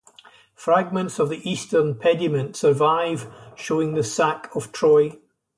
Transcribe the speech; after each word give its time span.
Fragments 0.55 1.19
of 1.19 1.29
the 1.29 1.47
eastern 1.47 1.93
pediment 1.93 2.55
survive, 2.55 3.31
showing 3.55 3.93
the 3.93 4.01
Sack 4.03 4.49
of 4.55 4.71
Troy. 4.71 5.19